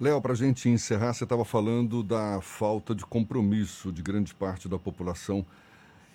Léo, 0.00 0.20
para 0.20 0.32
a 0.32 0.36
gente 0.36 0.68
encerrar, 0.68 1.12
você 1.12 1.24
estava 1.24 1.44
falando 1.44 2.02
da 2.02 2.40
falta 2.40 2.94
de 2.94 3.06
compromisso 3.06 3.92
de 3.92 4.02
grande 4.02 4.34
parte 4.34 4.68
da 4.68 4.78
população 4.78 5.46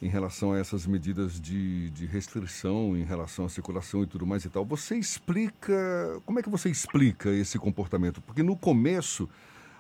em 0.02 0.08
relação 0.08 0.54
a 0.54 0.60
essas 0.60 0.86
medidas 0.86 1.40
de, 1.40 1.90
de 1.90 2.06
restrição 2.06 2.96
em 2.96 3.04
relação 3.04 3.46
à 3.46 3.50
circulação 3.50 4.04
e 4.04 4.08
tudo 4.08 4.26
mais 4.26 4.46
e 4.46 4.50
tal. 4.50 4.64
Você 4.66 4.96
explica, 4.96 6.22
como 6.26 6.40
é 6.40 6.44
que 6.44 6.50
você 6.50 6.70
explica 6.70 7.30
esse 7.30 7.58
comportamento? 7.58 8.22
Porque 8.22 8.44
no 8.44 8.56
começo 8.56 9.28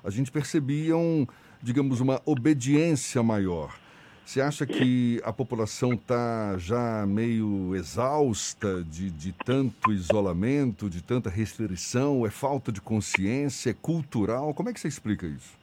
a 0.03 0.09
gente 0.09 0.31
percebia 0.31 0.97
um, 0.97 1.27
digamos, 1.62 2.00
uma 2.00 2.21
obediência 2.25 3.21
maior. 3.21 3.77
Você 4.25 4.41
acha 4.41 4.65
que 4.65 5.21
a 5.24 5.31
população 5.31 5.93
está 5.93 6.57
já 6.57 7.05
meio 7.05 7.74
exausta 7.75 8.83
de, 8.83 9.09
de 9.09 9.31
tanto 9.31 9.93
isolamento, 9.93 10.89
de 10.89 11.01
tanta 11.01 11.29
restrição? 11.29 12.25
É 12.25 12.29
falta 12.29 12.69
de 12.69 12.81
consciência? 12.81 13.69
É 13.69 13.74
cultural? 13.74 14.53
Como 14.53 14.67
é 14.67 14.74
que 14.74 14.81
você 14.81 14.89
explica 14.89 15.25
isso? 15.25 15.57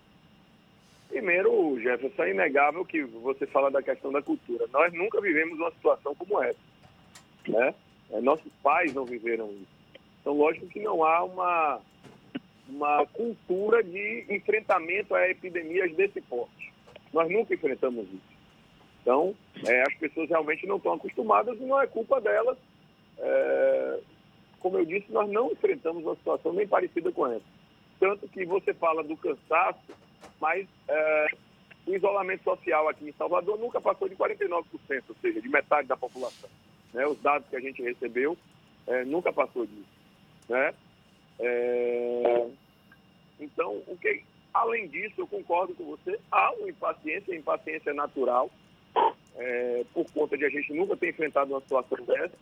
Primeiro, 1.24 1.80
Jefferson, 1.80 2.22
é 2.22 2.30
inegável 2.32 2.84
que 2.84 3.02
você 3.02 3.46
fala 3.46 3.70
da 3.70 3.82
questão 3.82 4.12
da 4.12 4.20
cultura. 4.20 4.66
Nós 4.70 4.92
nunca 4.92 5.22
vivemos 5.22 5.58
uma 5.58 5.70
situação 5.70 6.14
como 6.14 6.42
essa. 6.42 6.58
Né? 7.48 7.74
É, 8.10 8.20
nossos 8.20 8.52
pais 8.62 8.92
não 8.92 9.06
viveram 9.06 9.50
isso. 9.52 9.72
Então, 10.20 10.34
lógico 10.34 10.66
que 10.66 10.80
não 10.80 11.02
há 11.02 11.24
uma, 11.24 11.80
uma 12.68 13.06
cultura 13.06 13.82
de 13.82 14.26
enfrentamento 14.28 15.14
a 15.14 15.26
epidemias 15.26 15.96
desse 15.96 16.20
porte. 16.20 16.70
Nós 17.10 17.30
nunca 17.32 17.54
enfrentamos 17.54 18.04
isso. 18.04 18.36
Então, 19.00 19.34
é, 19.66 19.80
as 19.80 19.94
pessoas 19.94 20.28
realmente 20.28 20.66
não 20.66 20.76
estão 20.76 20.92
acostumadas 20.92 21.58
e 21.58 21.64
não 21.64 21.80
é 21.80 21.86
culpa 21.86 22.20
delas. 22.20 22.58
É, 23.16 24.00
como 24.60 24.76
eu 24.76 24.84
disse, 24.84 25.10
nós 25.10 25.30
não 25.30 25.50
enfrentamos 25.52 26.04
uma 26.04 26.16
situação 26.16 26.52
nem 26.52 26.68
parecida 26.68 27.10
com 27.10 27.26
essa. 27.28 27.46
Tanto 27.98 28.28
que 28.28 28.44
você 28.44 28.74
fala 28.74 29.02
do 29.02 29.16
cansaço, 29.16 29.80
mas 30.40 30.66
é, 30.88 31.26
o 31.86 31.94
isolamento 31.94 32.44
social 32.44 32.88
aqui 32.88 33.08
em 33.08 33.12
Salvador 33.12 33.58
nunca 33.58 33.80
passou 33.80 34.08
de 34.08 34.16
49%, 34.16 34.64
ou 35.08 35.16
seja, 35.20 35.40
de 35.40 35.48
metade 35.48 35.88
da 35.88 35.96
população. 35.96 36.48
Né? 36.92 37.06
Os 37.06 37.20
dados 37.20 37.48
que 37.48 37.56
a 37.56 37.60
gente 37.60 37.82
recebeu 37.82 38.36
é, 38.86 39.04
nunca 39.04 39.32
passou 39.32 39.66
disso. 39.66 39.88
Né? 40.48 40.74
É, 41.38 42.48
então, 43.40 43.82
o 43.86 43.96
que, 43.96 44.22
além 44.52 44.88
disso, 44.88 45.14
eu 45.18 45.26
concordo 45.26 45.74
com 45.74 45.84
você, 45.84 46.18
há 46.30 46.52
uma 46.52 46.68
impaciência, 46.68 47.34
impaciência 47.34 47.90
é 47.90 47.94
natural, 47.94 48.50
é, 49.36 49.84
por 49.92 50.10
conta 50.12 50.38
de 50.38 50.44
a 50.44 50.48
gente 50.48 50.72
nunca 50.72 50.96
ter 50.96 51.10
enfrentado 51.10 51.52
uma 51.52 51.60
situação 51.60 51.98
dessa, 52.04 52.34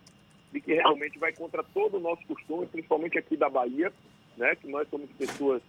e 0.53 0.61
que 0.61 0.75
realmente 0.75 1.19
vai 1.19 1.33
contra 1.33 1.63
todo 1.63 1.97
o 1.97 2.01
nosso 2.01 2.25
costume, 2.27 2.67
principalmente 2.67 3.19
aqui 3.19 3.37
da 3.37 3.49
Bahia, 3.49 3.93
né, 4.37 4.55
que 4.55 4.69
nós 4.69 4.89
somos 4.89 5.11
pessoas 5.13 5.63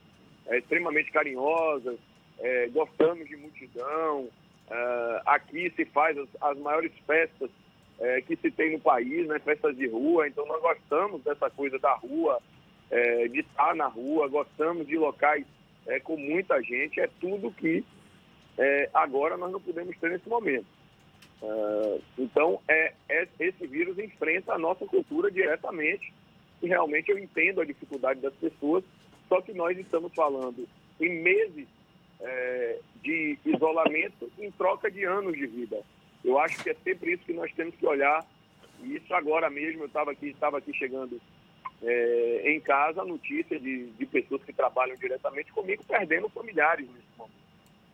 é, 0.47 0.57
extremamente 0.57 1.11
carinhosas, 1.11 1.97
é, 2.43 2.67
gostamos 2.67 3.27
de 3.27 3.37
multidão. 3.37 4.27
É, 4.69 5.21
aqui 5.25 5.71
se 5.75 5.85
faz 5.85 6.17
as, 6.17 6.27
as 6.41 6.57
maiores 6.59 6.91
festas 7.07 7.49
é, 7.99 8.21
que 8.21 8.35
se 8.35 8.51
tem 8.51 8.73
no 8.73 8.79
país, 8.79 9.25
né, 9.27 9.39
festas 9.39 9.75
de 9.77 9.87
rua. 9.87 10.27
Então 10.27 10.45
nós 10.45 10.61
gostamos 10.61 11.23
dessa 11.23 11.49
coisa 11.49 11.79
da 11.79 11.93
rua, 11.95 12.39
é, 12.91 13.27
de 13.29 13.39
estar 13.39 13.73
na 13.75 13.87
rua, 13.87 14.27
gostamos 14.27 14.85
de 14.85 14.97
locais 14.97 15.45
é, 15.87 15.99
com 16.01 16.17
muita 16.17 16.61
gente. 16.61 16.99
É 16.99 17.09
tudo 17.19 17.51
que 17.51 17.83
agora 18.93 19.35
nós 19.35 19.51
não 19.51 19.59
podemos 19.59 19.97
ter 19.97 20.11
nesse 20.11 20.29
momento. 20.29 20.67
Uh, 21.41 22.01
então, 22.17 22.61
é, 22.69 22.93
é, 23.09 23.27
esse 23.39 23.65
vírus 23.65 23.97
enfrenta 23.97 24.53
a 24.53 24.59
nossa 24.59 24.85
cultura 24.85 25.29
diretamente 25.31 26.13
e 26.61 26.67
realmente 26.67 27.11
eu 27.11 27.17
entendo 27.17 27.59
a 27.59 27.65
dificuldade 27.65 28.21
das 28.21 28.33
pessoas, 28.35 28.83
só 29.27 29.41
que 29.41 29.51
nós 29.51 29.77
estamos 29.77 30.13
falando 30.13 30.65
em 31.01 31.21
meses 31.21 31.67
é, 32.19 32.79
de 33.01 33.37
isolamento 33.45 34.31
em 34.39 34.51
troca 34.51 34.89
de 34.89 35.03
anos 35.03 35.35
de 35.35 35.45
vida. 35.45 35.81
Eu 36.23 36.39
acho 36.39 36.61
que 36.63 36.69
é 36.69 36.75
sempre 36.83 37.13
isso 37.13 37.25
que 37.25 37.33
nós 37.33 37.51
temos 37.53 37.75
que 37.75 37.85
olhar. 37.85 38.25
E 38.81 38.95
isso 38.95 39.13
agora 39.13 39.49
mesmo, 39.49 39.83
eu 39.83 39.87
estava 39.87 40.11
aqui, 40.11 40.27
estava 40.27 40.57
aqui 40.57 40.73
chegando 40.73 41.19
é, 41.81 42.43
em 42.45 42.59
casa 42.59 43.03
notícia 43.03 43.59
de, 43.59 43.87
de 43.91 44.05
pessoas 44.05 44.43
que 44.43 44.53
trabalham 44.53 44.95
diretamente 44.95 45.51
comigo 45.51 45.83
perdendo 45.83 46.29
familiares 46.29 46.87
nesse 46.87 47.17
momento. 47.17 47.43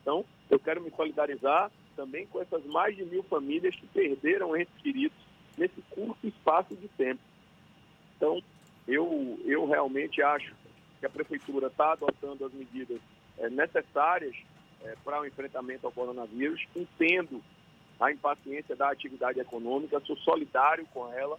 Então, 0.02 0.26
eu 0.50 0.60
quero 0.60 0.82
me 0.82 0.92
solidarizar 0.92 1.72
também 1.96 2.26
com 2.28 2.42
essas 2.42 2.64
mais 2.66 2.96
de 2.96 3.04
mil 3.04 3.24
famílias 3.24 3.76
que 3.76 3.86
perderam 3.88 4.56
entes 4.56 4.74
queridos 4.82 5.18
nesse 5.58 5.82
curto 5.90 6.28
espaço 6.28 6.76
de 6.76 6.88
tempo. 6.90 7.20
Então, 8.16 8.42
eu, 8.88 9.40
eu 9.46 9.68
realmente 9.68 10.22
acho 10.22 10.54
que 11.00 11.06
a 11.06 11.10
Prefeitura 11.10 11.68
está 11.68 11.94
adotando 11.94 12.46
as 12.46 12.54
medidas 12.54 13.00
necessárias 13.48 14.36
é, 14.84 14.96
para 15.04 15.22
o 15.22 15.26
enfrentamento 15.26 15.86
ao 15.86 15.94
coronavírus. 15.94 16.66
Entendo 16.76 17.42
a 18.00 18.12
impaciência 18.12 18.76
da 18.76 18.90
atividade 18.90 19.40
econômica, 19.40 20.00
sou 20.02 20.18
solidário 20.18 20.86
com 20.94 21.12
ela, 21.14 21.38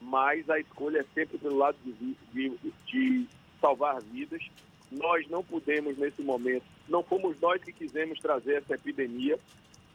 mas 0.00 0.48
a 0.50 0.58
escolha 0.58 1.00
é 1.00 1.04
sempre 1.14 1.38
pelo 1.38 1.56
lado 1.56 1.76
de, 1.84 2.16
de, 2.32 2.72
de 2.86 3.26
salvar 3.60 4.00
vidas. 4.02 4.42
Nós 4.90 5.28
não 5.28 5.44
podemos, 5.44 5.98
nesse 5.98 6.22
momento, 6.22 6.64
não 6.88 7.02
fomos 7.02 7.38
nós 7.40 7.62
que 7.62 7.72
quisemos 7.72 8.18
trazer 8.20 8.56
essa 8.56 8.74
epidemia. 8.74 9.38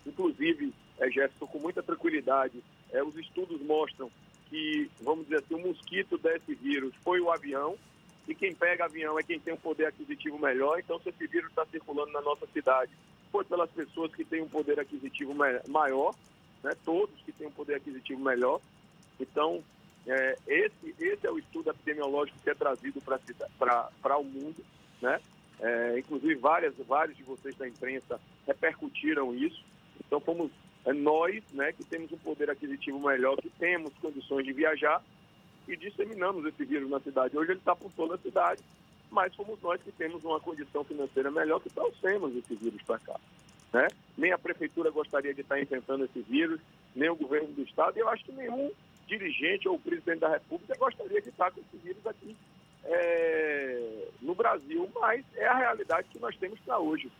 Inclusive, 0.05 0.71
é, 0.99 1.09
Jefferson, 1.09 1.47
com 1.47 1.59
muita 1.59 1.81
tranquilidade, 1.81 2.63
é, 2.91 3.03
os 3.03 3.15
estudos 3.17 3.59
mostram 3.61 4.11
que, 4.49 4.89
vamos 5.01 5.25
dizer 5.25 5.37
assim, 5.37 5.55
o 5.55 5.67
mosquito 5.67 6.17
desse 6.17 6.53
vírus 6.53 6.93
foi 7.03 7.19
o 7.19 7.31
avião, 7.31 7.75
e 8.27 8.33
quem 8.33 8.53
pega 8.53 8.85
avião 8.85 9.19
é 9.19 9.23
quem 9.23 9.39
tem 9.39 9.53
um 9.53 9.57
poder 9.57 9.87
aquisitivo 9.87 10.39
melhor. 10.39 10.79
Então, 10.79 10.99
se 10.99 11.09
esse 11.09 11.27
vírus 11.27 11.49
está 11.49 11.65
circulando 11.65 12.11
na 12.11 12.21
nossa 12.21 12.47
cidade, 12.47 12.91
foi 13.31 13.43
pelas 13.43 13.69
pessoas 13.71 14.13
que 14.15 14.23
têm 14.23 14.41
um 14.41 14.49
poder 14.49 14.79
aquisitivo 14.79 15.33
maior, 15.67 16.15
né? 16.63 16.71
todos 16.85 17.19
que 17.25 17.31
têm 17.31 17.47
um 17.47 17.51
poder 17.51 17.75
aquisitivo 17.75 18.21
melhor. 18.21 18.61
Então, 19.19 19.63
é, 20.07 20.37
esse, 20.47 20.95
esse 20.99 21.27
é 21.27 21.31
o 21.31 21.39
estudo 21.39 21.69
epidemiológico 21.71 22.39
que 22.41 22.49
é 22.49 22.55
trazido 22.55 23.01
para 23.01 24.17
o 24.17 24.23
mundo. 24.23 24.63
Né? 25.01 25.19
É, 25.59 25.99
inclusive, 25.99 26.35
várias, 26.35 26.75
vários 26.87 27.17
de 27.17 27.23
vocês 27.23 27.55
da 27.55 27.67
imprensa 27.67 28.19
repercutiram 28.47 29.33
isso. 29.35 29.63
Então, 30.05 30.19
fomos 30.19 30.51
é, 30.85 30.93
nós 30.93 31.43
né, 31.53 31.73
que 31.73 31.83
temos 31.83 32.11
um 32.11 32.17
poder 32.17 32.49
aquisitivo 32.49 32.99
melhor, 32.99 33.35
que 33.37 33.49
temos 33.49 33.93
condições 34.01 34.45
de 34.45 34.53
viajar, 34.53 35.01
e 35.67 35.75
disseminamos 35.75 36.45
esse 36.45 36.65
vírus 36.65 36.89
na 36.89 36.99
cidade. 36.99 37.37
Hoje 37.37 37.51
ele 37.51 37.59
está 37.59 37.75
por 37.75 37.91
toda 37.91 38.15
a 38.15 38.17
cidade, 38.17 38.61
mas 39.09 39.33
fomos 39.35 39.61
nós 39.61 39.81
que 39.81 39.91
temos 39.91 40.23
uma 40.23 40.39
condição 40.39 40.83
financeira 40.83 41.31
melhor 41.31 41.59
que 41.61 41.69
trouxemos 41.69 42.35
esse 42.35 42.55
vírus 42.55 42.81
para 42.83 42.99
cá. 42.99 43.19
Né? 43.71 43.87
Nem 44.17 44.31
a 44.31 44.37
prefeitura 44.37 44.91
gostaria 44.91 45.33
de 45.33 45.41
estar 45.41 45.59
enfrentando 45.61 46.05
esse 46.05 46.21
vírus, 46.21 46.59
nem 46.95 47.09
o 47.09 47.15
governo 47.15 47.49
do 47.49 47.63
estado, 47.63 47.97
e 47.97 48.01
eu 48.01 48.09
acho 48.09 48.23
que 48.25 48.31
nenhum 48.31 48.71
dirigente 49.07 49.67
ou 49.67 49.79
presidente 49.79 50.19
da 50.19 50.29
república 50.29 50.75
gostaria 50.77 51.21
de 51.21 51.29
estar 51.29 51.51
com 51.51 51.59
esse 51.59 51.77
vírus 51.83 52.05
aqui 52.05 52.35
é, 52.85 54.07
no 54.21 54.35
Brasil, 54.35 54.89
mas 54.99 55.25
é 55.35 55.47
a 55.47 55.57
realidade 55.57 56.07
que 56.09 56.19
nós 56.19 56.35
temos 56.37 56.59
para 56.59 56.79
hoje. 56.79 57.11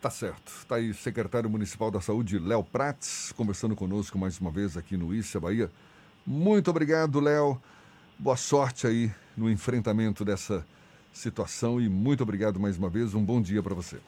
Tá 0.00 0.10
certo. 0.10 0.48
Está 0.48 0.76
aí 0.76 0.90
o 0.90 0.94
secretário 0.94 1.48
municipal 1.48 1.90
da 1.90 2.00
saúde, 2.00 2.38
Léo 2.38 2.62
Prates, 2.62 3.32
conversando 3.32 3.74
conosco 3.74 4.18
mais 4.18 4.38
uma 4.38 4.50
vez 4.50 4.76
aqui 4.76 4.96
no 4.96 5.14
Issa 5.14 5.40
Bahia. 5.40 5.70
Muito 6.26 6.70
obrigado, 6.70 7.20
Léo. 7.20 7.60
Boa 8.18 8.36
sorte 8.36 8.86
aí 8.86 9.10
no 9.36 9.50
enfrentamento 9.50 10.24
dessa 10.24 10.66
situação 11.12 11.80
e 11.80 11.88
muito 11.88 12.22
obrigado 12.22 12.58
mais 12.58 12.78
uma 12.78 12.88
vez. 12.88 13.14
Um 13.14 13.24
bom 13.24 13.40
dia 13.40 13.62
para 13.62 13.74
você. 13.74 13.98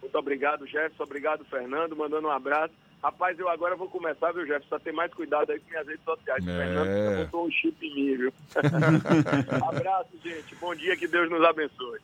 Muito 0.00 0.18
obrigado, 0.18 0.66
Jefferson. 0.66 1.02
Obrigado, 1.02 1.44
Fernando. 1.44 1.96
Mandando 1.96 2.28
um 2.28 2.30
abraço. 2.30 2.74
Rapaz, 3.02 3.38
eu 3.38 3.48
agora 3.48 3.76
vou 3.76 3.88
começar, 3.88 4.32
viu, 4.32 4.46
Jefferson, 4.46 4.76
a 4.76 4.80
ter 4.80 4.92
mais 4.92 5.12
cuidado 5.12 5.50
aí 5.50 5.60
com 5.60 5.68
minhas 5.68 5.86
redes 5.86 6.04
sociais. 6.04 6.46
É. 6.46 6.56
Fernando 6.56 7.24
botou 7.24 7.46
um 7.46 7.50
chip 7.50 7.86
em 7.86 7.94
mim, 7.94 8.16
viu? 8.16 8.32
abraço, 9.68 10.10
gente. 10.24 10.54
Bom 10.56 10.74
dia, 10.74 10.96
que 10.96 11.06
Deus 11.06 11.30
nos 11.30 11.44
abençoe. 11.44 12.00